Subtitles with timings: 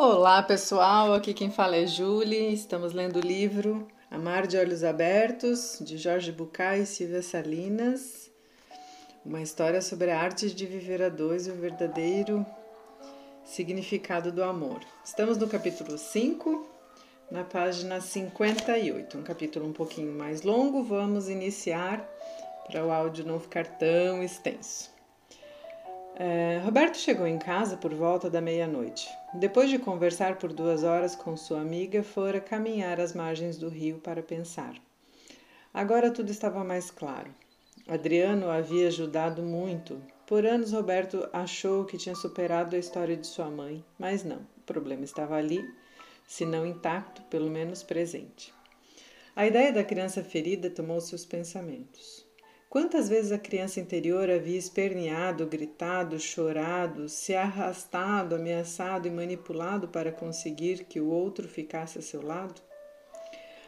[0.00, 2.54] Olá pessoal, aqui quem fala é Julie.
[2.54, 8.30] Estamos lendo o livro Amar de Olhos Abertos, de Jorge Bucay e Silvia Salinas.
[9.26, 12.46] Uma história sobre a arte de viver a dois e o verdadeiro
[13.44, 14.78] significado do amor.
[15.04, 16.64] Estamos no capítulo 5,
[17.28, 20.84] na página 58, um capítulo um pouquinho mais longo.
[20.84, 22.08] Vamos iniciar
[22.70, 24.96] para o áudio não ficar tão extenso.
[26.20, 29.08] É, Roberto chegou em casa por volta da meia-noite.
[29.34, 34.00] Depois de conversar por duas horas com sua amiga, fora caminhar às margens do rio
[34.00, 34.74] para pensar.
[35.72, 37.32] Agora tudo estava mais claro.
[37.86, 40.02] Adriano havia ajudado muito.
[40.26, 44.38] Por anos, Roberto achou que tinha superado a história de sua mãe, mas não.
[44.56, 45.64] O problema estava ali,
[46.26, 48.52] se não intacto, pelo menos presente.
[49.36, 52.27] A ideia da criança ferida tomou seus pensamentos.
[52.70, 60.12] Quantas vezes a criança interior havia esperneado, gritado, chorado, se arrastado, ameaçado e manipulado para
[60.12, 62.60] conseguir que o outro ficasse a seu lado?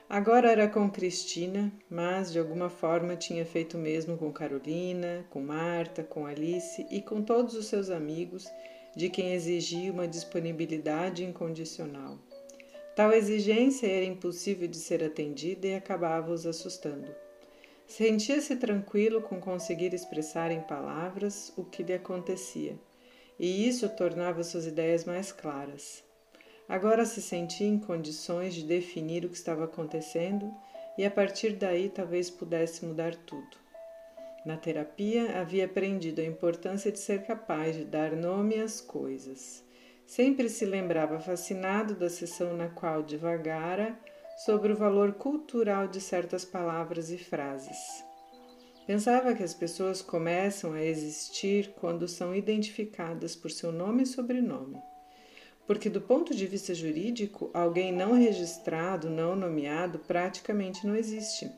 [0.06, 5.40] Agora era com Cristina, mas de alguma forma tinha feito o mesmo com Carolina, com
[5.40, 8.46] Marta, com Alice e com todos os seus amigos,
[8.94, 12.18] de quem exigia uma disponibilidade incondicional.
[12.94, 17.10] Tal exigência era impossível de ser atendida e acabava os assustando.
[17.90, 22.78] Sentia-se tranquilo com conseguir expressar em palavras o que lhe acontecia,
[23.36, 26.04] e isso tornava suas ideias mais claras.
[26.68, 30.54] Agora se sentia em condições de definir o que estava acontecendo
[30.96, 33.56] e a partir daí talvez pudesse mudar tudo.
[34.46, 39.64] Na terapia, havia aprendido a importância de ser capaz de dar nome às coisas.
[40.06, 43.98] Sempre se lembrava fascinado da sessão na qual divagara
[44.44, 47.76] sobre o valor cultural de certas palavras e frases.
[48.86, 54.80] Pensava que as pessoas começam a existir quando são identificadas por seu nome e sobrenome.
[55.66, 61.50] Porque, do ponto de vista jurídico, alguém não registrado, não nomeado, praticamente não existe.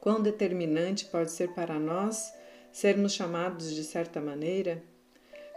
[0.00, 2.34] Quão determinante pode ser para nós
[2.72, 4.82] sermos chamados de certa maneira?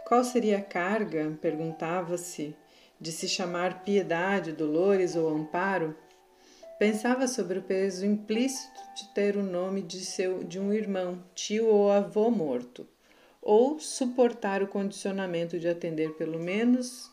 [0.06, 2.54] Qual seria a carga, perguntava-se,
[3.00, 6.03] de se chamar piedade, dolores ou amparo?
[6.78, 11.68] Pensava sobre o peso implícito de ter o nome de, seu, de um irmão, tio
[11.68, 12.86] ou avô morto,
[13.40, 17.12] ou suportar o condicionamento de atender pelo menos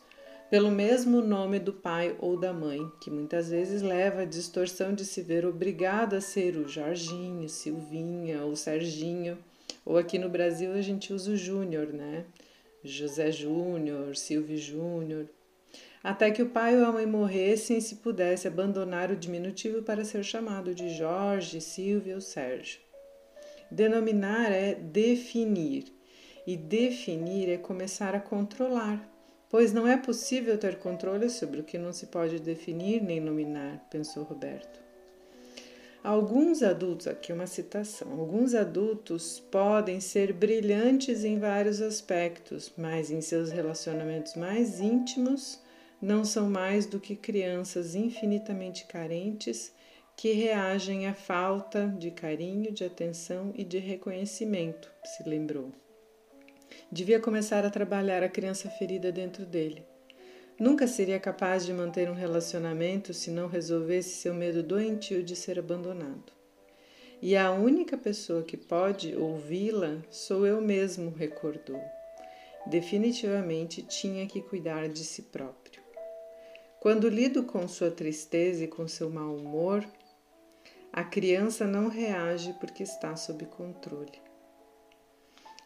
[0.50, 5.02] pelo mesmo nome do pai ou da mãe, que muitas vezes leva à distorção de
[5.02, 9.38] se ver obrigado a ser o Jorginho, Silvinha ou Serginho,
[9.82, 12.26] ou aqui no Brasil a gente usa o Júnior, né?
[12.84, 15.26] José Júnior, Silvio Júnior
[16.02, 20.04] até que o pai ou a mãe morressem e se pudesse abandonar o diminutivo para
[20.04, 22.80] ser chamado de Jorge, Silvio ou Sérgio.
[23.70, 25.84] Denominar é definir,
[26.46, 29.08] e definir é começar a controlar,
[29.48, 33.86] pois não é possível ter controle sobre o que não se pode definir nem nominar,
[33.90, 34.82] pensou Roberto.
[36.02, 43.20] Alguns adultos, aqui uma citação, alguns adultos podem ser brilhantes em vários aspectos, mas em
[43.20, 45.61] seus relacionamentos mais íntimos
[46.02, 49.72] não são mais do que crianças infinitamente carentes
[50.16, 55.70] que reagem à falta de carinho, de atenção e de reconhecimento, se lembrou.
[56.90, 59.86] Devia começar a trabalhar a criança ferida dentro dele.
[60.58, 65.58] Nunca seria capaz de manter um relacionamento se não resolvesse seu medo doentio de ser
[65.58, 66.32] abandonado.
[67.20, 71.80] E a única pessoa que pode ouvi-la sou eu mesmo, recordou.
[72.66, 75.61] Definitivamente tinha que cuidar de si próprio.
[76.82, 79.86] Quando lido com sua tristeza e com seu mau humor,
[80.92, 84.20] a criança não reage porque está sob controle.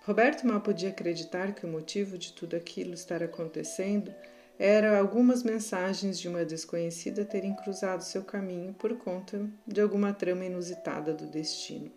[0.04, 4.14] Roberto mal podia acreditar que o motivo de tudo aquilo estar acontecendo
[4.58, 10.44] era algumas mensagens de uma desconhecida terem cruzado seu caminho por conta de alguma trama
[10.44, 11.90] inusitada do destino.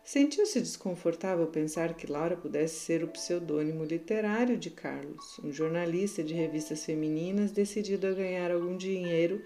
[0.05, 6.35] Sentiu-se desconfortável pensar que Laura pudesse ser o pseudônimo literário de Carlos, um jornalista de
[6.35, 9.43] revistas femininas decidido a ganhar algum dinheiro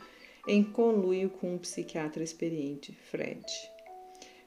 [0.48, 3.44] em conluio com um psiquiatra experiente, Fred.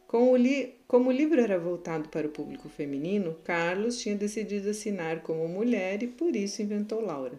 [0.07, 5.21] Como li como o livro era voltado para o público feminino, Carlos tinha decidido assinar
[5.21, 7.37] como mulher e por isso inventou Laura.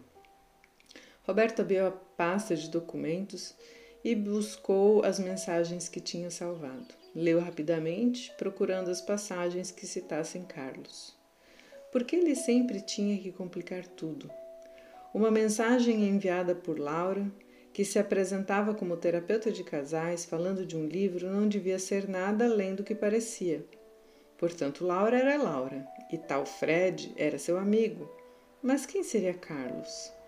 [1.31, 3.55] Roberto abriu a pasta de documentos
[4.03, 6.93] e buscou as mensagens que tinha salvado.
[7.15, 11.17] Leu rapidamente, procurando as passagens que citassem Carlos.
[11.93, 14.29] Porque ele sempre tinha que complicar tudo.
[15.15, 17.31] Uma mensagem enviada por Laura
[17.73, 22.47] que se apresentava como terapeuta de casais falando de um livro não devia ser nada
[22.47, 23.65] além do que parecia.
[24.37, 28.11] Portanto, Laura era Laura e tal Fred era seu amigo.
[28.61, 30.19] Mas quem seria Carlos?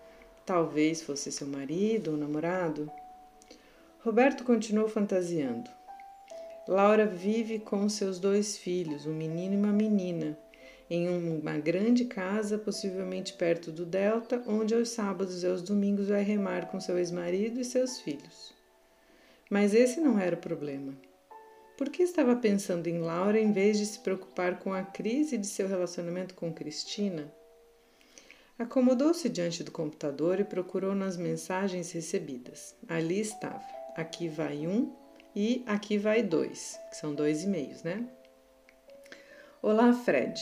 [0.45, 2.91] Talvez fosse seu marido ou namorado?
[4.01, 5.69] Roberto continuou fantasiando.
[6.67, 10.37] Laura vive com seus dois filhos, um menino e uma menina,
[10.89, 16.23] em uma grande casa, possivelmente perto do Delta, onde aos sábados e aos domingos vai
[16.23, 18.53] remar com seu ex-marido e seus filhos.
[19.49, 20.93] Mas esse não era o problema.
[21.77, 25.47] Por que estava pensando em Laura em vez de se preocupar com a crise de
[25.47, 27.31] seu relacionamento com Cristina?
[28.63, 32.73] Acomodou-se diante do computador e procurou nas mensagens recebidas.
[32.87, 33.61] Ali estava:
[33.93, 34.95] aqui vai um
[35.35, 38.07] e aqui vai dois, que são dois e-mails, né?
[39.61, 40.41] Olá, Fred.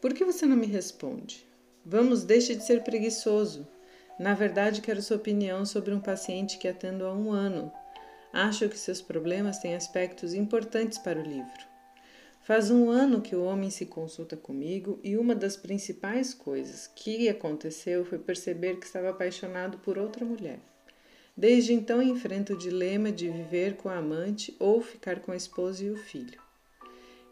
[0.00, 1.44] Por que você não me responde?
[1.84, 3.66] Vamos, deixe de ser preguiçoso.
[4.20, 7.72] Na verdade, quero sua opinião sobre um paciente que atendo há um ano.
[8.32, 11.71] Acho que seus problemas têm aspectos importantes para o livro.
[12.44, 17.28] Faz um ano que o homem se consulta comigo e uma das principais coisas que
[17.28, 20.58] aconteceu foi perceber que estava apaixonado por outra mulher.
[21.36, 25.84] Desde então enfrenta o dilema de viver com a amante ou ficar com a esposa
[25.84, 26.40] e o filho.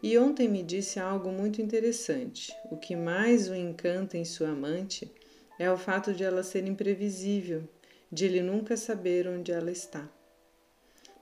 [0.01, 2.55] E ontem me disse algo muito interessante.
[2.71, 5.11] O que mais o encanta em sua amante
[5.59, 7.67] é o fato de ela ser imprevisível,
[8.09, 10.09] de ele nunca saber onde ela está.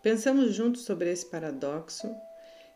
[0.04, 2.08] Pensamos juntos sobre esse paradoxo,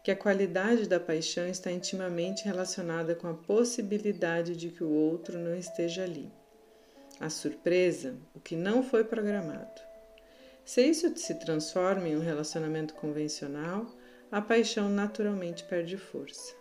[0.03, 5.39] que a qualidade da paixão está intimamente relacionada com a possibilidade de que o outro
[5.39, 6.29] não esteja ali.
[7.21, 9.81] A surpresa, o que não foi programado.
[10.65, 13.89] Se isso se transforma em um relacionamento convencional,
[14.29, 16.53] a paixão naturalmente perde força.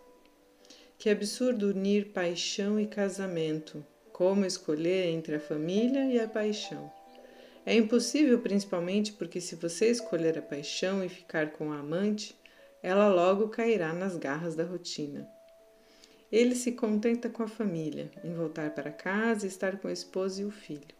[0.97, 3.85] Que absurdo unir paixão e casamento.
[4.13, 6.93] Como escolher entre a família e a paixão?
[7.67, 12.37] É impossível, principalmente porque, se você escolher a paixão e ficar com a amante,
[12.83, 15.29] ela logo cairá nas garras da rotina.
[16.31, 20.43] Ele se contenta com a família, em voltar para casa e estar com a esposa
[20.43, 20.95] e o filho.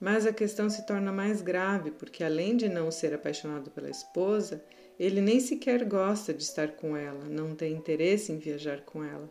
[0.00, 4.64] Mas a questão se torna mais grave porque, além de não ser apaixonado pela esposa,
[4.98, 9.28] ele nem sequer gosta de estar com ela, não tem interesse em viajar com ela.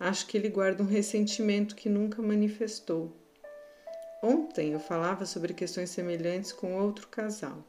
[0.00, 3.12] Acho que ele guarda um ressentimento que nunca manifestou.
[4.22, 7.64] Ontem eu falava sobre questões semelhantes com outro casal.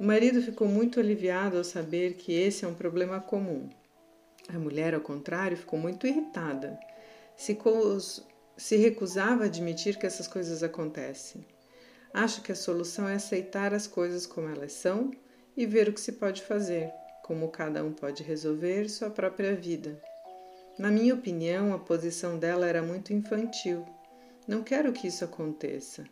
[0.00, 3.68] O marido ficou muito aliviado ao saber que esse é um problema comum.
[4.48, 6.80] A mulher, ao contrário, ficou muito irritada.
[7.36, 7.54] Se,
[8.56, 11.44] se recusava a admitir que essas coisas acontecem.
[12.14, 15.10] Acho que a solução é aceitar as coisas como elas são
[15.54, 16.90] e ver o que se pode fazer,
[17.22, 20.00] como cada um pode resolver sua própria vida.
[20.78, 23.84] Na minha opinião, a posição dela era muito infantil.
[24.48, 26.06] Não quero que isso aconteça.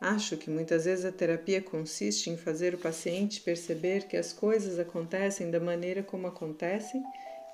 [0.00, 4.78] Acho que muitas vezes a terapia consiste em fazer o paciente perceber que as coisas
[4.78, 7.02] acontecem da maneira como acontecem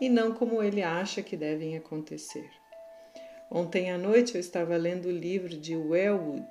[0.01, 2.49] e não como ele acha que devem acontecer.
[3.51, 6.49] Ontem à noite eu estava lendo o livro de Wellwood,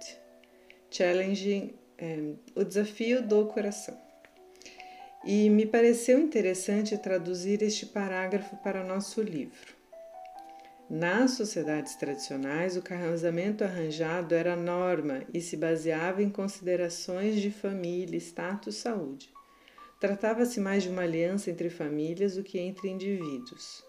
[0.91, 3.97] Challenging é, O Desafio do Coração
[5.25, 9.74] e me pareceu interessante traduzir este parágrafo para nosso livro.
[10.87, 18.17] Nas sociedades tradicionais, o casamento arranjado era norma e se baseava em considerações de família,
[18.17, 19.33] status, saúde.
[19.99, 23.83] Tratava-se mais de uma aliança entre famílias do que entre indivíduos.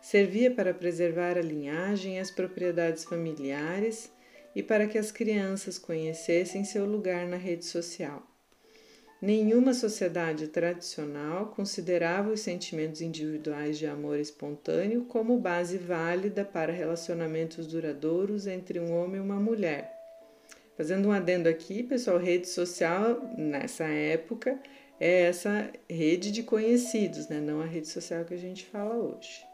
[0.00, 4.10] Servia para preservar a linhagem e as propriedades familiares
[4.52, 8.31] e para que as crianças conhecessem seu lugar na rede social.
[9.22, 17.68] Nenhuma sociedade tradicional considerava os sentimentos individuais de amor espontâneo como base válida para relacionamentos
[17.68, 19.96] duradouros entre um homem e uma mulher.
[20.76, 24.58] Fazendo um adendo aqui, pessoal, rede social nessa época
[24.98, 27.40] é essa rede de conhecidos, né?
[27.40, 29.51] não a rede social que a gente fala hoje.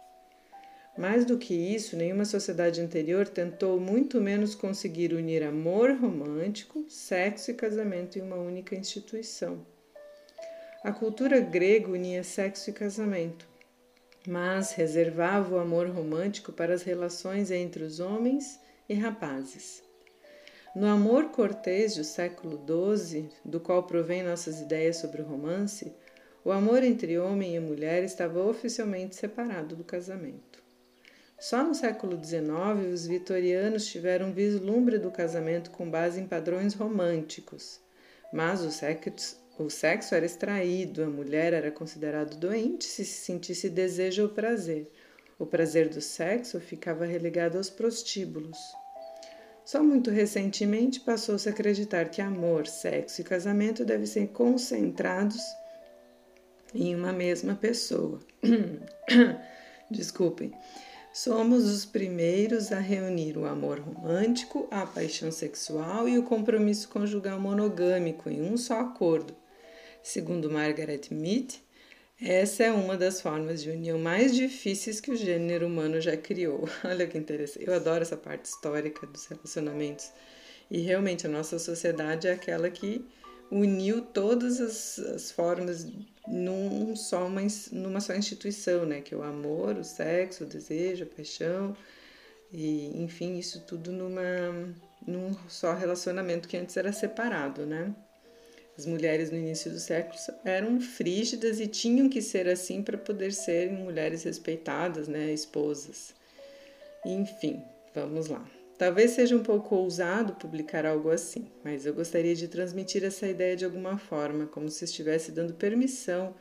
[0.99, 7.53] Mais do que isso, nenhuma sociedade anterior tentou muito menos conseguir unir amor romântico, sexo
[7.53, 9.65] e casamento em uma única instituição.
[10.83, 13.47] A cultura grega unia sexo e casamento,
[14.27, 19.85] mas reservava o amor romântico para as relações entre os homens e rapazes.
[20.75, 25.93] No amor cortês do século XII, do qual provém nossas ideias sobre o romance,
[26.45, 30.67] o amor entre homem e mulher estava oficialmente separado do casamento.
[31.39, 37.81] Só no século XIX os vitorianos tiveram vislumbre do casamento com base em padrões românticos,
[38.33, 44.25] mas o sexo, o sexo era extraído, a mulher era considerada doente se sentisse desejo
[44.25, 44.91] ou prazer.
[45.39, 48.59] O prazer do sexo ficava relegado aos prostíbulos.
[49.65, 55.41] Só muito recentemente passou-se a acreditar que amor, sexo e casamento devem ser concentrados
[56.75, 58.19] em uma mesma pessoa.
[59.89, 60.53] Desculpem.
[61.21, 67.41] Somos os primeiros a reunir o amor romântico, a paixão sexual e o compromisso conjugal
[67.41, 69.35] monogâmico em um só acordo.
[70.01, 71.61] Segundo Margaret Mead,
[72.23, 76.69] essa é uma das formas de união mais difíceis que o gênero humano já criou.
[76.87, 77.67] Olha que interessante.
[77.67, 80.13] Eu adoro essa parte histórica dos relacionamentos.
[80.71, 83.05] E realmente a nossa sociedade é aquela que
[83.51, 85.87] uniu todas as, as formas
[86.27, 87.41] num só uma,
[87.73, 89.01] numa só instituição, né?
[89.01, 91.77] Que é o amor, o sexo, o desejo, a paixão
[92.53, 94.23] e enfim isso tudo numa
[95.07, 97.95] num só relacionamento que antes era separado, né?
[98.77, 103.33] As mulheres no início do século eram frígidas e tinham que ser assim para poder
[103.33, 106.15] serem mulheres respeitadas, né, esposas.
[107.05, 107.61] Enfim,
[107.93, 108.58] vamos lá.
[108.79, 113.57] Talvez seja um pouco ousado publicar algo assim, mas eu gostaria de transmitir essa ideia
[113.57, 116.37] de alguma forma, como se estivesse dando permissão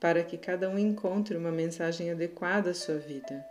[0.00, 3.44] para que cada um encontre uma mensagem adequada à sua vida.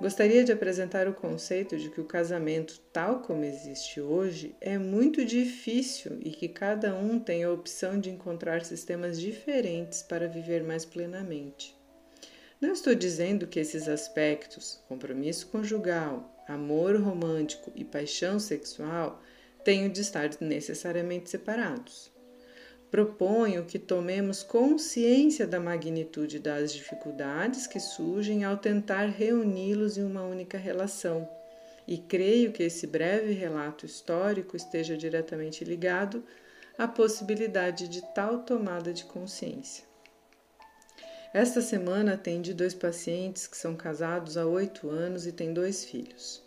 [0.00, 5.24] Gostaria de apresentar o conceito de que o casamento, tal como existe hoje, é muito
[5.24, 10.86] difícil e que cada um tem a opção de encontrar sistemas diferentes para viver mais
[10.86, 11.76] plenamente.
[12.58, 19.22] Não estou dizendo que esses aspectos, compromisso conjugal, amor romântico e paixão sexual,
[19.64, 22.10] tenham de estar necessariamente separados
[22.90, 30.22] proponho que tomemos consciência da magnitude das dificuldades que surgem ao tentar reuni-los em uma
[30.22, 31.28] única relação.
[31.86, 36.24] E creio que esse breve relato histórico esteja diretamente ligado
[36.78, 39.84] à possibilidade de tal tomada de consciência.
[41.34, 46.42] Esta semana atendi dois pacientes que são casados há oito anos e têm dois filhos.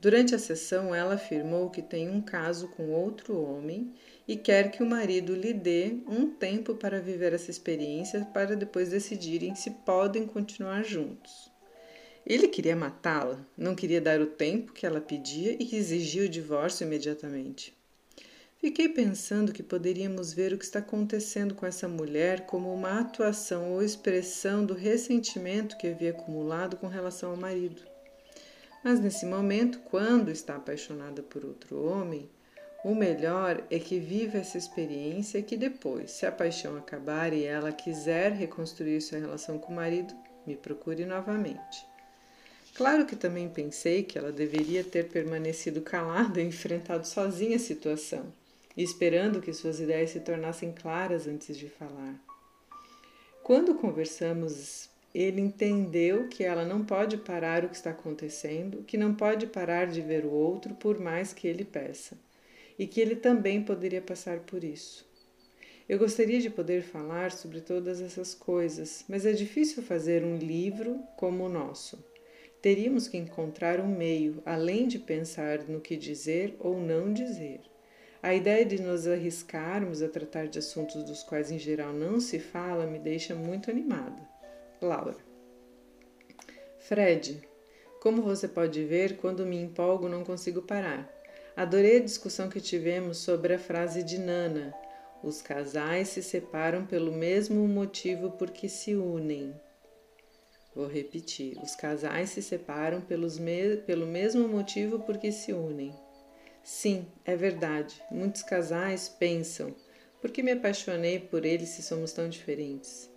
[0.00, 3.92] Durante a sessão, ela afirmou que tem um caso com outro homem
[4.26, 8.88] e quer que o marido lhe dê um tempo para viver essa experiência para depois
[8.88, 11.50] decidirem se podem continuar juntos.
[12.24, 16.86] Ele queria matá-la, não queria dar o tempo que ela pedia e exigia o divórcio
[16.86, 17.79] imediatamente.
[18.60, 23.72] Fiquei pensando que poderíamos ver o que está acontecendo com essa mulher como uma atuação
[23.72, 27.80] ou expressão do ressentimento que havia acumulado com relação ao marido.
[28.84, 32.28] Mas nesse momento, quando está apaixonada por outro homem,
[32.84, 37.44] o melhor é que viva essa experiência e que depois, se a paixão acabar e
[37.44, 40.14] ela quiser reconstruir sua relação com o marido,
[40.46, 41.86] me procure novamente.
[42.74, 48.30] Claro que também pensei que ela deveria ter permanecido calada e enfrentado sozinha a situação,
[48.76, 52.18] esperando que suas ideias se tornassem claras antes de falar.
[53.42, 59.14] Quando conversamos, ele entendeu que ela não pode parar o que está acontecendo, que não
[59.14, 62.16] pode parar de ver o outro por mais que ele peça
[62.78, 65.08] e que ele também poderia passar por isso.
[65.88, 71.00] Eu gostaria de poder falar sobre todas essas coisas, mas é difícil fazer um livro
[71.16, 72.02] como o nosso.
[72.62, 77.69] Teríamos que encontrar um meio, além de pensar no que dizer ou não dizer.
[78.22, 82.38] A ideia de nos arriscarmos a tratar de assuntos dos quais em geral não se
[82.38, 84.20] fala me deixa muito animada.
[84.82, 85.16] Laura.
[86.78, 87.40] Fred,
[88.00, 91.10] como você pode ver, quando me empolgo não consigo parar.
[91.56, 94.74] Adorei a discussão que tivemos sobre a frase de Nana:
[95.22, 99.54] os casais se separam pelo mesmo motivo por que se unem.
[100.74, 105.94] Vou repetir: os casais se separam pelos me pelo mesmo motivo por que se unem.
[106.62, 108.02] Sim, é verdade.
[108.10, 109.74] Muitos casais pensam:
[110.20, 113.10] por que me apaixonei por ele se somos tão diferentes?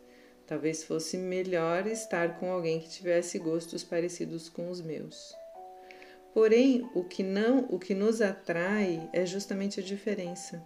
[0.48, 5.34] Talvez fosse melhor estar com alguém que tivesse gostos parecidos com os meus.
[6.34, 10.64] Porém, o que não, o que nos atrai é justamente a diferença.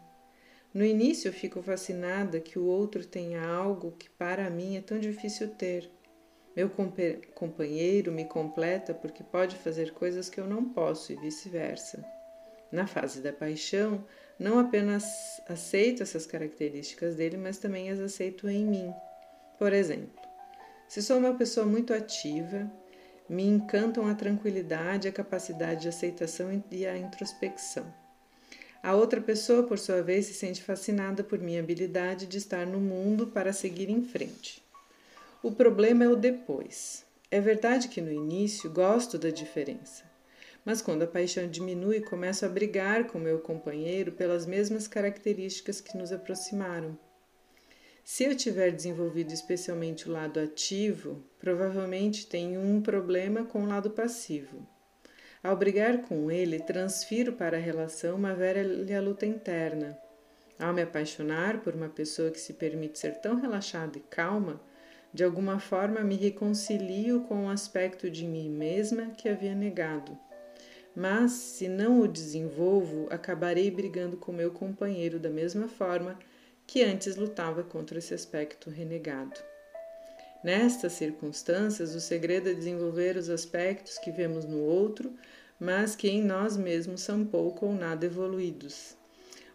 [0.73, 5.49] No início, fico fascinada que o outro tenha algo que para mim é tão difícil
[5.55, 5.89] ter.
[6.55, 6.69] Meu
[7.35, 12.16] companheiro me completa porque pode fazer coisas que eu não posso e vice-versa.
[12.71, 14.03] Na fase da paixão,
[14.37, 15.05] não apenas
[15.47, 18.93] aceito essas características dele, mas também as aceito em mim.
[19.57, 20.21] Por exemplo,
[20.87, 22.69] se sou uma pessoa muito ativa,
[23.29, 27.85] me encantam a tranquilidade, a capacidade de aceitação e a introspecção.
[28.81, 32.79] A outra pessoa, por sua vez, se sente fascinada por minha habilidade de estar no
[32.79, 34.63] mundo para seguir em frente.
[35.43, 37.05] O problema é o depois.
[37.29, 40.05] É verdade que no início gosto da diferença,
[40.67, 45.97] mas quando a paixão diminui, começo a brigar com meu companheiro pelas mesmas características que
[45.97, 46.99] nos aproximaram.
[48.03, 53.91] Se eu tiver desenvolvido especialmente o lado ativo, provavelmente tenho um problema com o lado
[53.91, 54.67] passivo.
[55.41, 59.97] Ao brigar com ele, transfiro para a relação uma velha luta interna.
[60.59, 64.59] Ao me apaixonar por uma pessoa que se permite ser tão relaxada e calma,
[65.13, 70.26] de alguma forma me reconcilio com um aspecto de mim mesma que havia negado.
[70.99, 76.17] Mas, se não o desenvolvo, acabarei brigando com meu companheiro da mesma forma
[76.65, 79.39] que antes lutava contra esse aspecto renegado.
[80.43, 85.13] Nestas circunstâncias, o segredo é desenvolver os aspectos que vemos no outro,
[85.59, 88.97] mas que em nós mesmos são pouco ou nada evoluídos.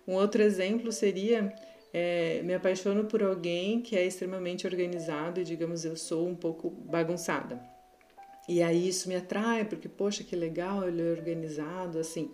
[0.07, 1.53] Um outro exemplo seria:
[1.93, 6.71] é, me apaixono por alguém que é extremamente organizado e, digamos, eu sou um pouco
[6.71, 7.72] bagunçada.
[8.49, 12.31] E aí isso me atrai, porque, poxa, que legal, ele é organizado, assim.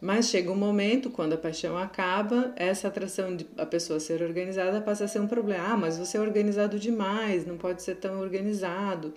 [0.00, 4.80] Mas chega um momento, quando a paixão acaba, essa atração de a pessoa ser organizada
[4.80, 5.72] passa a ser um problema.
[5.72, 9.12] Ah, mas você é organizado demais, não pode ser tão organizado.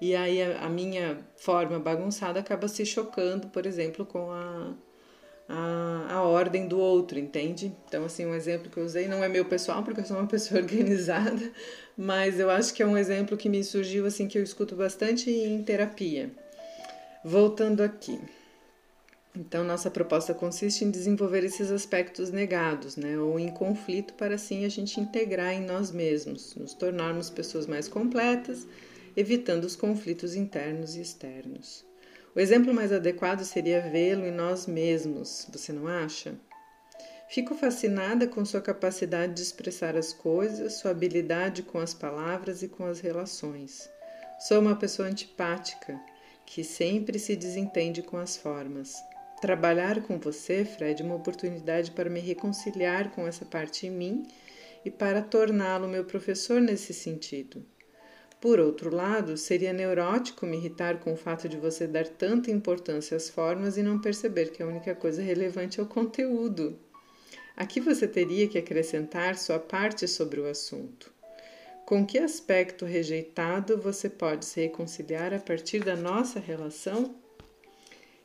[0.00, 4.74] E aí a, a minha forma bagunçada acaba se chocando, por exemplo, com a,
[5.48, 7.74] a, a ordem do outro, entende?
[7.86, 10.26] Então, assim, um exemplo que eu usei não é meu pessoal, porque eu sou uma
[10.26, 11.50] pessoa organizada,
[11.96, 15.30] mas eu acho que é um exemplo que me surgiu, assim, que eu escuto bastante
[15.30, 16.30] em terapia.
[17.24, 18.20] Voltando aqui.
[19.34, 24.64] Então, nossa proposta consiste em desenvolver esses aspectos negados, né, ou em conflito, para assim
[24.64, 28.66] a gente integrar em nós mesmos, nos tornarmos pessoas mais completas,
[29.14, 31.84] evitando os conflitos internos e externos.
[32.34, 36.34] O exemplo mais adequado seria vê-lo em nós mesmos, você não acha?
[37.36, 42.68] Fico fascinada com sua capacidade de expressar as coisas, sua habilidade com as palavras e
[42.68, 43.90] com as relações.
[44.40, 46.00] Sou uma pessoa antipática,
[46.46, 48.94] que sempre se desentende com as formas.
[49.38, 54.26] Trabalhar com você, Fred, é uma oportunidade para me reconciliar com essa parte em mim
[54.82, 57.62] e para torná-lo meu professor nesse sentido.
[58.40, 63.14] Por outro lado, seria neurótico me irritar com o fato de você dar tanta importância
[63.14, 66.80] às formas e não perceber que a única coisa relevante é o conteúdo.
[67.56, 71.10] Aqui você teria que acrescentar sua parte sobre o assunto.
[71.86, 77.14] Com que aspecto rejeitado você pode se reconciliar a partir da nossa relação?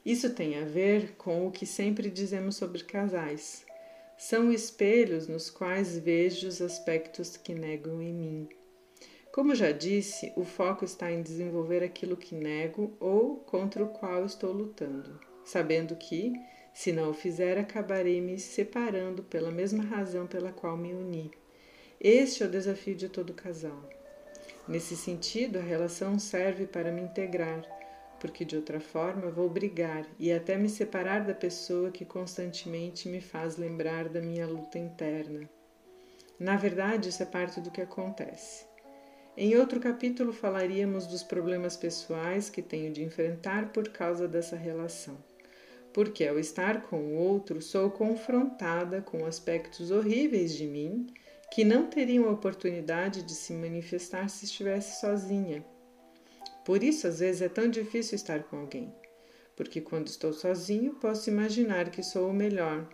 [0.05, 3.63] Isso tem a ver com o que sempre dizemos sobre casais.
[4.17, 8.49] São espelhos nos quais vejo os aspectos que negam em mim.
[9.31, 14.25] Como já disse, o foco está em desenvolver aquilo que nego ou contra o qual
[14.25, 16.33] estou lutando, sabendo que,
[16.73, 21.31] se não o fizer, acabarei me separando pela mesma razão pela qual me uni.
[21.99, 23.89] Este é o desafio de todo casal.
[24.67, 27.65] Nesse sentido, a relação serve para me integrar
[28.21, 33.19] porque de outra forma vou brigar e até me separar da pessoa que constantemente me
[33.19, 35.49] faz lembrar da minha luta interna.
[36.39, 38.63] Na verdade, isso é parte do que acontece.
[39.36, 45.17] Em outro capítulo falaríamos dos problemas pessoais que tenho de enfrentar por causa dessa relação.
[45.93, 51.08] Porque ao estar com o outro, sou confrontada com aspectos horríveis de mim
[51.51, 55.65] que não teriam oportunidade de se manifestar se estivesse sozinha
[56.63, 58.93] por isso, às vezes, é tão difícil estar com alguém,
[59.56, 62.88] porque quando estou sozinho posso imaginar que sou o melhor,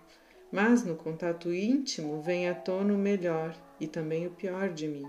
[0.52, 5.06] mas no contato íntimo vem à tona o melhor e também o pior de mim.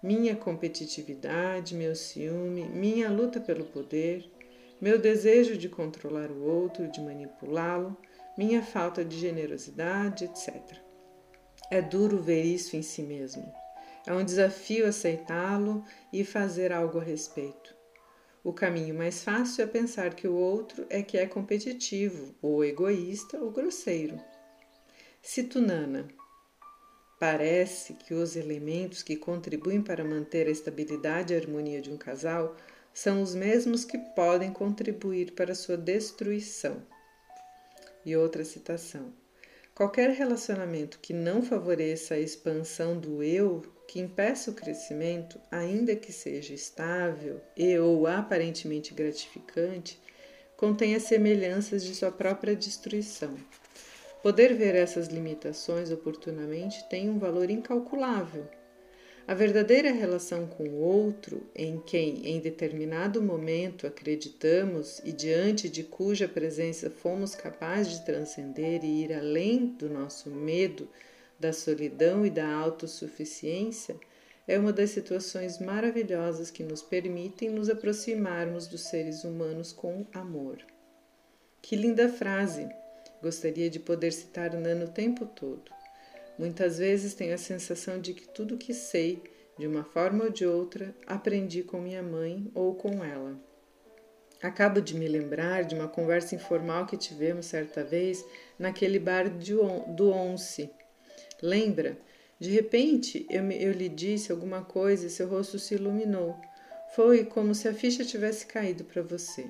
[0.00, 4.30] Minha competitividade, meu ciúme, minha luta pelo poder,
[4.82, 7.96] meu desejo de controlar o outro, de manipulá-lo,
[8.36, 10.60] minha falta de generosidade, etc.
[11.70, 13.48] É duro ver isso em si mesmo.
[14.04, 17.72] É um desafio aceitá-lo e fazer algo a respeito.
[18.42, 23.38] O caminho mais fácil é pensar que o outro é que é competitivo, ou egoísta,
[23.38, 24.20] ou grosseiro.
[25.22, 26.08] Situnana.
[27.20, 31.96] Parece que os elementos que contribuem para manter a estabilidade e a harmonia de um
[31.96, 32.56] casal
[32.94, 36.82] são os mesmos que podem contribuir para sua destruição.
[38.04, 39.12] E outra citação.
[39.74, 46.12] Qualquer relacionamento que não favoreça a expansão do eu que impeça o crescimento, ainda que
[46.12, 50.00] seja estável e ou aparentemente gratificante,
[50.56, 53.34] contém as semelhanças de sua própria destruição.
[54.22, 58.46] Poder ver essas limitações oportunamente tem um valor incalculável.
[59.26, 65.84] A verdadeira relação com o outro, em quem em determinado momento acreditamos e diante de
[65.84, 70.88] cuja presença fomos capazes de transcender e ir além do nosso medo,
[71.38, 73.96] da solidão e da autossuficiência,
[74.46, 80.58] é uma das situações maravilhosas que nos permitem nos aproximarmos dos seres humanos com amor.
[81.60, 82.68] Que linda frase!
[83.22, 85.70] Gostaria de poder citar Nana o tempo todo.
[86.38, 89.22] Muitas vezes tenho a sensação de que tudo o que sei,
[89.58, 93.38] de uma forma ou de outra, aprendi com minha mãe ou com ela.
[94.42, 98.24] Acabo de me lembrar de uma conversa informal que tivemos certa vez
[98.58, 100.68] naquele bar do Once.
[101.40, 101.96] Lembra?
[102.40, 106.36] De repente eu, me, eu lhe disse alguma coisa e seu rosto se iluminou.
[106.96, 109.48] Foi como se a ficha tivesse caído para você.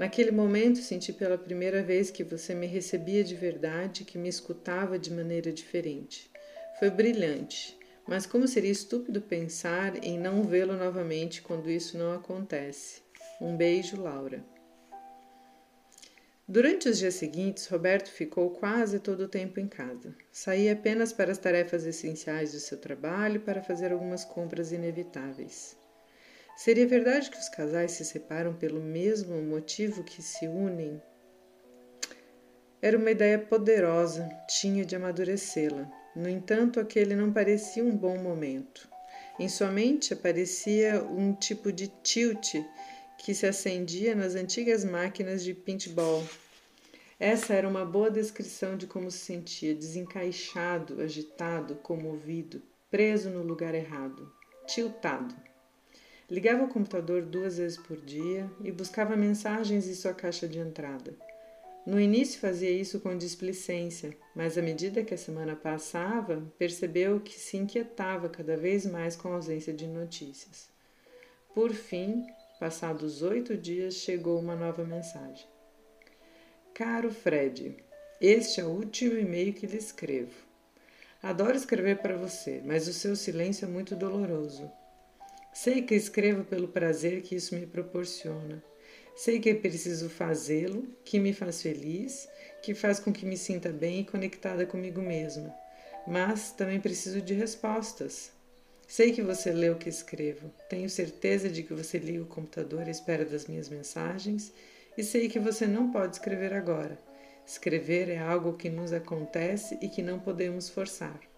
[0.00, 4.98] Naquele momento senti pela primeira vez que você me recebia de verdade, que me escutava
[4.98, 6.30] de maneira diferente.
[6.78, 13.02] Foi brilhante, mas como seria estúpido pensar em não vê-lo novamente quando isso não acontece.
[13.38, 14.42] Um beijo, Laura.
[16.48, 20.16] Durante os dias seguintes, Roberto ficou quase todo o tempo em casa.
[20.32, 25.78] Saía apenas para as tarefas essenciais do seu trabalho e para fazer algumas compras inevitáveis.
[26.62, 31.00] Seria verdade que os casais se separam pelo mesmo motivo que se unem?
[32.82, 35.90] Era uma ideia poderosa, tinha de amadurecê-la.
[36.14, 38.86] No entanto, aquele não parecia um bom momento.
[39.38, 42.56] Em sua mente aparecia um tipo de tilt
[43.16, 46.22] que se acendia nas antigas máquinas de paintball.
[47.18, 53.74] Essa era uma boa descrição de como se sentia, desencaixado, agitado, comovido, preso no lugar
[53.74, 54.30] errado,
[54.66, 55.49] tiltado.
[56.30, 61.12] Ligava o computador duas vezes por dia e buscava mensagens em sua caixa de entrada.
[61.84, 67.36] No início fazia isso com displicência, mas à medida que a semana passava, percebeu que
[67.36, 70.68] se inquietava cada vez mais com a ausência de notícias.
[71.52, 72.24] Por fim,
[72.60, 75.48] passados oito dias, chegou uma nova mensagem.
[76.72, 77.76] Caro Fred,
[78.20, 80.34] este é o último e-mail que lhe escrevo.
[81.20, 84.70] Adoro escrever para você, mas o seu silêncio é muito doloroso.
[85.52, 88.62] Sei que escrevo pelo prazer que isso me proporciona.
[89.16, 92.28] Sei que é preciso fazê-lo, que me faz feliz,
[92.62, 95.54] que faz com que me sinta bem e conectada comigo mesma.
[96.06, 98.32] Mas também preciso de respostas.
[98.88, 100.50] Sei que você lê o que escrevo.
[100.68, 104.52] Tenho certeza de que você liga o computador à espera das minhas mensagens
[104.96, 106.98] e sei que você não pode escrever agora.
[107.46, 111.29] Escrever é algo que nos acontece e que não podemos forçar.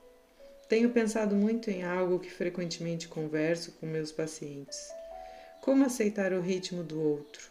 [0.68, 4.78] Tenho pensado muito em algo que frequentemente converso com meus pacientes.
[5.60, 7.50] Como aceitar o ritmo do outro?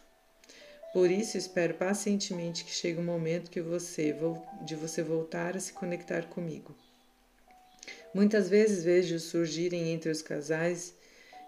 [0.92, 4.14] Por isso espero pacientemente que chegue o momento que você
[4.62, 6.76] de você voltar a se conectar comigo.
[8.12, 10.94] Muitas vezes vejo surgirem entre os casais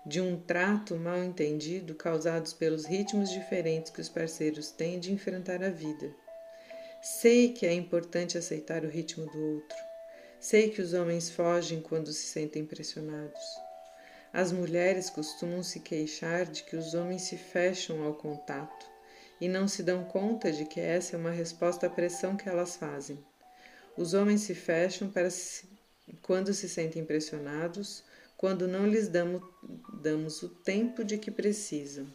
[0.07, 5.62] de um trato mal entendido causados pelos ritmos diferentes que os parceiros têm de enfrentar
[5.62, 6.11] a vida.
[7.03, 9.93] Sei que é importante aceitar o ritmo do outro.
[10.44, 13.40] Sei que os homens fogem quando se sentem pressionados.
[14.30, 18.87] As mulheres costumam se queixar de que os homens se fecham ao contato
[19.40, 22.76] e não se dão conta de que essa é uma resposta à pressão que elas
[22.76, 23.18] fazem.
[23.96, 25.66] Os homens se fecham para se,
[26.20, 28.04] quando se sentem pressionados,
[28.37, 29.42] quando não lhes damos,
[30.02, 32.07] damos o tempo de que precisam.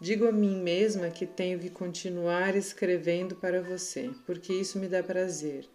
[0.00, 5.04] Digo a mim mesma que tenho que continuar escrevendo para você, porque isso me dá
[5.04, 5.68] prazer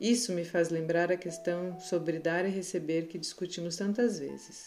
[0.00, 4.66] isso me faz lembrar a questão sobre dar e receber que discutimos tantas vezes.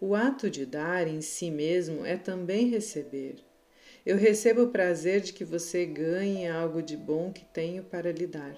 [0.00, 3.36] O ato de dar em si mesmo é também receber.
[4.04, 8.26] Eu recebo o prazer de que você ganhe algo de bom que tenho para lhe
[8.26, 8.56] dar.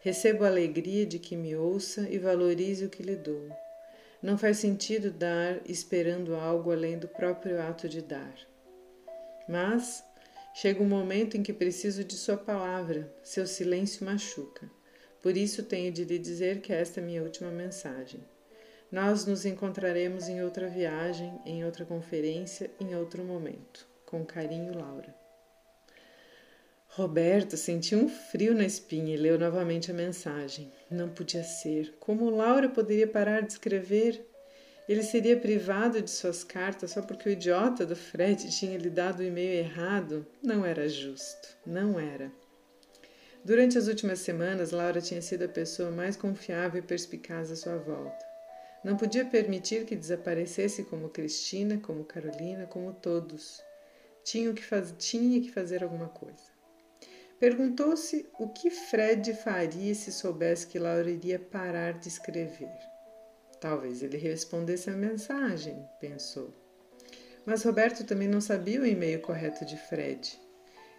[0.00, 3.48] Recebo a alegria de que me ouça e valorize o que lhe dou.
[4.22, 8.34] Não faz sentido dar esperando algo além do próprio ato de dar.
[9.48, 10.02] Mas
[10.54, 14.68] chega um momento em que preciso de sua palavra, seu silêncio machuca.
[15.24, 18.20] Por isso tenho de lhe dizer que esta é minha última mensagem.
[18.92, 23.88] Nós nos encontraremos em outra viagem, em outra conferência, em outro momento.
[24.04, 25.14] Com carinho, Laura.
[26.88, 30.70] Roberto sentiu um frio na espinha e leu novamente a mensagem.
[30.90, 31.94] Não podia ser.
[31.98, 34.22] Como Laura poderia parar de escrever?
[34.86, 39.20] Ele seria privado de suas cartas só porque o idiota do Fred tinha lhe dado
[39.20, 40.26] o e-mail errado?
[40.42, 41.56] Não era justo.
[41.64, 42.30] Não era.
[43.44, 47.76] Durante as últimas semanas, Laura tinha sido a pessoa mais confiável e perspicaz à sua
[47.76, 48.24] volta.
[48.82, 53.62] Não podia permitir que desaparecesse como Cristina, como Carolina, como todos.
[54.24, 54.94] Tinha que, faz...
[54.96, 56.54] tinha que fazer alguma coisa.
[57.38, 62.72] Perguntou-se o que Fred faria se soubesse que Laura iria parar de escrever.
[63.60, 66.54] Talvez ele respondesse a mensagem, pensou.
[67.44, 70.43] Mas Roberto também não sabia o e-mail correto de Fred.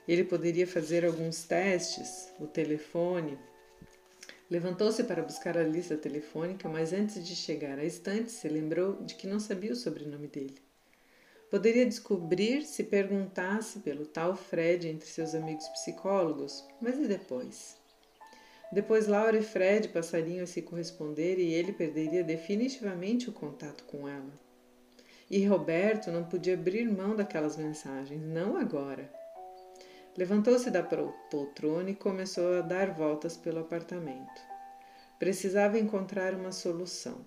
[0.08, 3.38] Ele poderia fazer alguns testes, o telefone.
[4.50, 9.16] Levantou-se para buscar a lista telefônica, mas antes de chegar à estante, se lembrou de
[9.16, 10.56] que não sabia o sobrenome dele.
[11.50, 17.78] Poderia descobrir se perguntasse pelo tal Fred entre seus amigos psicólogos, mas e depois?
[18.72, 24.08] Depois Laura e Fred passariam a se corresponder e ele perderia definitivamente o contato com
[24.08, 24.34] ela.
[25.30, 29.10] E Roberto não podia abrir mão daquelas mensagens, não agora.
[30.18, 34.42] Levantou-se da poltrona e começou a dar voltas pelo apartamento.
[35.20, 37.26] Precisava encontrar uma solução.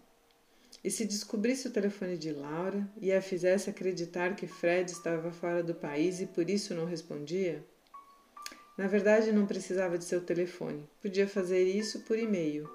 [0.82, 5.62] E se descobrisse o telefone de Laura e a fizesse acreditar que Fred estava fora
[5.62, 7.64] do país e por isso não respondia?
[8.76, 10.88] Na verdade, não precisava de seu telefone.
[11.02, 12.70] Podia fazer isso por e-mail.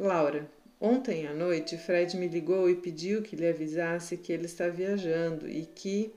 [0.00, 4.68] Laura, ontem à noite Fred me ligou e pediu que lhe avisasse que ele está
[4.68, 6.14] viajando e que.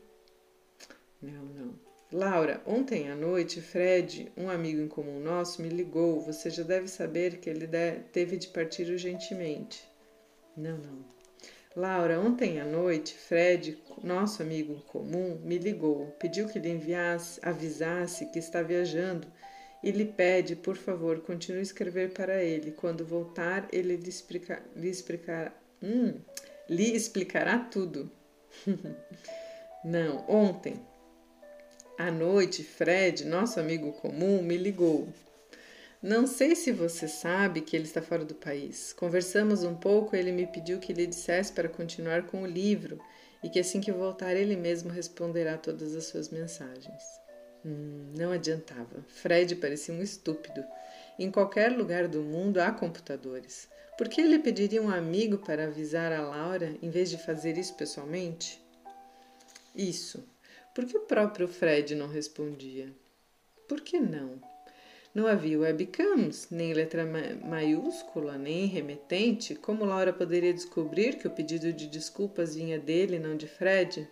[1.21, 1.85] Não, não.
[2.15, 6.21] Laura, ontem à noite Fred, um amigo em comum nosso, me ligou.
[6.21, 7.67] Você já deve saber que ele
[8.13, 9.83] teve de partir urgentemente.
[10.55, 11.03] Não, não.
[11.75, 18.27] Laura, ontem à noite, Fred, nosso amigo comum, me ligou, pediu que lhe enviasse, avisasse
[18.27, 19.27] que está viajando
[19.83, 22.71] e lhe pede, por favor, continue a escrever para ele.
[22.71, 24.89] Quando voltar, ele lhe, explica, lhe
[25.83, 26.13] hum,
[26.69, 28.09] lhe explicará tudo.
[29.83, 30.79] Não, ontem
[31.97, 35.07] à noite, Fred, nosso amigo comum, me ligou.
[36.01, 38.93] Não sei se você sabe que ele está fora do país.
[38.93, 42.99] Conversamos um pouco ele me pediu que lhe dissesse para continuar com o livro
[43.43, 47.03] e que assim que voltar ele mesmo responderá todas as suas mensagens.
[47.65, 49.03] Hum, não adiantava.
[49.07, 50.63] Fred parecia um estúpido.
[51.17, 53.67] Em qualquer lugar do mundo há computadores.
[53.97, 57.73] Por que ele pediria um amigo para avisar a Laura em vez de fazer isso
[57.73, 58.61] pessoalmente?
[59.73, 60.34] Isso.
[60.75, 62.93] Por que o próprio Fred não respondia?
[63.65, 64.41] Por que não?
[65.13, 67.05] Não havia webcams, nem letra
[67.45, 69.55] maiúscula, nem remetente.
[69.55, 74.05] Como Laura poderia descobrir que o pedido de desculpas vinha dele, não de Fred?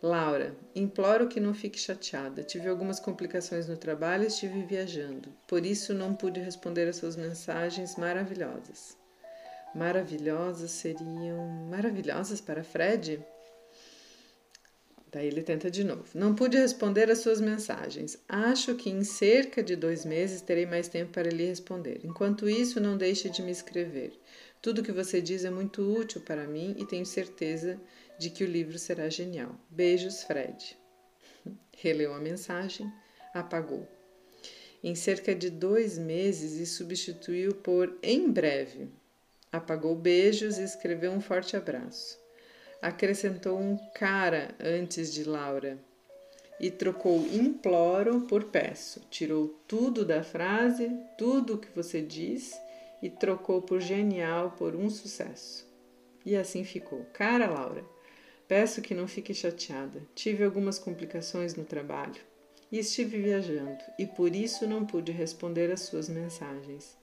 [0.00, 2.44] Laura, imploro que não fique chateada.
[2.44, 5.28] Tive algumas complicações no trabalho e estive viajando.
[5.48, 8.96] Por isso não pude responder às suas mensagens maravilhosas.
[9.74, 13.20] Maravilhosas seriam maravilhosas para Fred?
[15.12, 16.06] Daí ele tenta de novo.
[16.14, 18.18] Não pude responder às suas mensagens.
[18.26, 22.00] Acho que em cerca de dois meses terei mais tempo para lhe responder.
[22.02, 24.18] Enquanto isso, não deixe de me escrever.
[24.62, 27.78] Tudo o que você diz é muito útil para mim e tenho certeza
[28.18, 29.54] de que o livro será genial.
[29.68, 30.78] Beijos, Fred.
[31.76, 32.90] Releu a mensagem,
[33.34, 33.86] apagou.
[34.82, 38.88] Em cerca de dois meses e substituiu por em breve.
[39.52, 42.21] Apagou beijos e escreveu um forte abraço
[42.82, 45.78] acrescentou um cara antes de Laura
[46.58, 49.00] e trocou imploro por peço.
[49.08, 52.60] Tirou tudo da frase, tudo o que você diz
[53.00, 55.64] e trocou por genial por um sucesso.
[56.26, 57.04] E assim ficou.
[57.12, 57.84] Cara, Laura,
[58.48, 60.02] peço que não fique chateada.
[60.12, 62.20] Tive algumas complicações no trabalho
[62.70, 66.96] e estive viajando e por isso não pude responder às suas mensagens.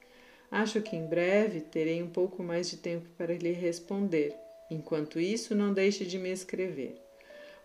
[0.51, 4.35] Acho que em breve terei um pouco mais de tempo para lhe responder
[4.69, 6.95] Enquanto isso, não deixe de me escrever.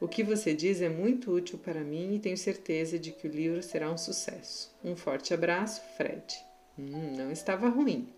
[0.01, 3.31] O que você diz é muito útil para mim e tenho certeza de que o
[3.31, 4.75] livro será um sucesso.
[4.85, 6.25] Um forte abraço, Fred.
[6.79, 8.09] Hum, não estava ruim.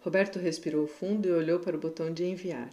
[0.00, 2.70] Roberto respirou fundo e olhou para o botão de enviar.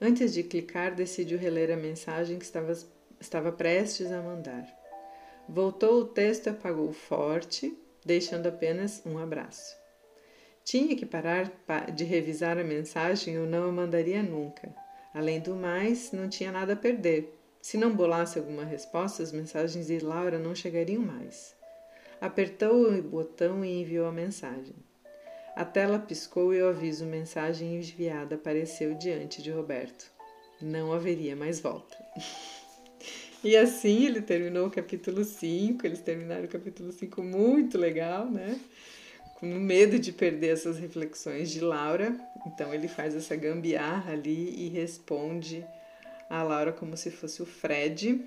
[0.00, 2.72] Antes de clicar, decidiu reler a mensagem que estava,
[3.20, 4.66] estava prestes a mandar.
[5.48, 9.79] Voltou o texto e apagou forte, deixando apenas um abraço.
[10.64, 11.50] Tinha que parar
[11.94, 14.74] de revisar a mensagem ou não a mandaria nunca.
[15.12, 17.36] Além do mais, não tinha nada a perder.
[17.60, 21.54] Se não bolasse alguma resposta, as mensagens de Laura não chegariam mais.
[22.20, 24.74] Apertou o botão e enviou a mensagem.
[25.56, 30.10] A tela piscou e o aviso mensagem enviada apareceu diante de Roberto.
[30.60, 31.96] Não haveria mais volta.
[33.42, 35.84] e assim ele terminou o capítulo 5.
[35.84, 38.60] Eles terminaram o capítulo 5 muito legal, né?
[39.40, 42.14] Com medo de perder essas reflexões de Laura.
[42.46, 45.64] Então ele faz essa gambiarra ali e responde
[46.28, 48.20] a Laura como se fosse o Fred.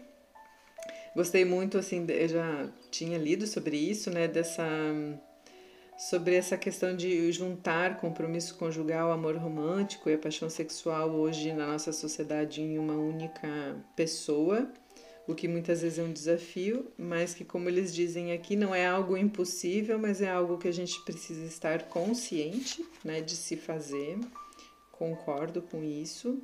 [1.15, 4.27] Gostei muito, assim, eu já tinha lido sobre isso, né?
[4.27, 4.65] Dessa.
[5.95, 11.67] Sobre essa questão de juntar compromisso conjugal, amor romântico e a paixão sexual hoje na
[11.67, 13.47] nossa sociedade em uma única
[13.95, 14.67] pessoa
[15.27, 18.85] o que muitas vezes é um desafio, mas que, como eles dizem aqui, não é
[18.85, 24.17] algo impossível, mas é algo que a gente precisa estar consciente né, de se fazer.
[24.91, 26.41] Concordo com isso.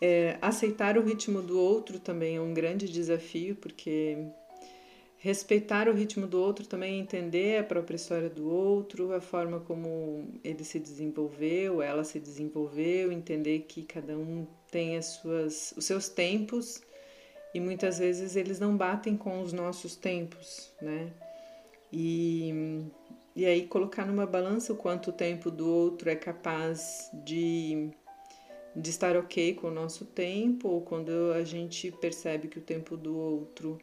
[0.00, 4.16] É, aceitar o ritmo do outro também é um grande desafio, porque
[5.18, 9.58] respeitar o ritmo do outro também é entender a própria história do outro, a forma
[9.58, 15.84] como ele se desenvolveu, ela se desenvolveu, entender que cada um tem as suas, os
[15.84, 16.80] seus tempos
[17.56, 21.10] e muitas vezes eles não batem com os nossos tempos, né?
[21.90, 22.84] E,
[23.34, 27.88] e aí colocar numa balança o quanto o tempo do outro é capaz de,
[28.76, 32.94] de estar ok com o nosso tempo, ou quando a gente percebe que o tempo
[32.94, 33.78] do outro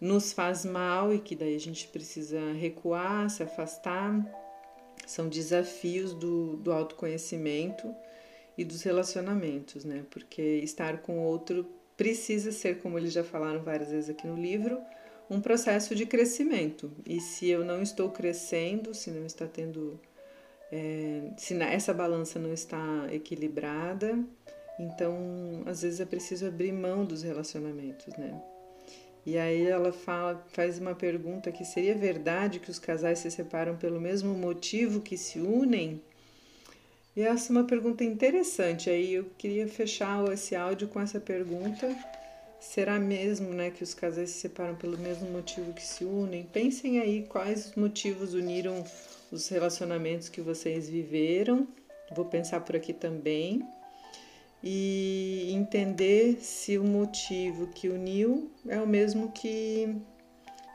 [0.00, 4.24] nos faz mal e que daí a gente precisa recuar, se afastar.
[5.04, 7.92] São desafios do, do autoconhecimento
[8.56, 10.04] e dos relacionamentos, né?
[10.10, 14.34] Porque estar com o outro precisa ser, como eles já falaram várias vezes aqui no
[14.34, 14.80] livro,
[15.28, 16.90] um processo de crescimento.
[17.04, 20.00] E se eu não estou crescendo, se não está tendo.
[20.72, 24.18] É, se essa balança não está equilibrada,
[24.78, 28.40] então às vezes é preciso abrir mão dos relacionamentos, né?
[29.26, 33.76] E aí ela fala, faz uma pergunta que seria verdade que os casais se separam
[33.76, 36.00] pelo mesmo motivo que se unem?
[37.16, 38.88] E essa é uma pergunta interessante.
[38.88, 41.94] Aí eu queria fechar esse áudio com essa pergunta.
[42.60, 46.44] Será mesmo né, que os casais se separam pelo mesmo motivo que se unem?
[46.44, 48.84] Pensem aí quais motivos uniram
[49.32, 51.66] os relacionamentos que vocês viveram.
[52.14, 53.66] Vou pensar por aqui também.
[54.62, 59.96] E entender se o motivo que uniu é o mesmo que,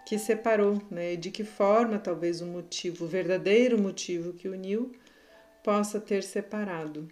[0.07, 1.15] que separou, né?
[1.15, 4.91] De que forma talvez o motivo, o verdadeiro motivo que uniu,
[5.65, 7.07] possa ter separado.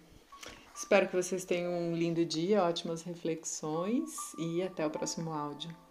[0.72, 5.83] Espero que vocês tenham um lindo dia, ótimas reflexões e até o próximo áudio.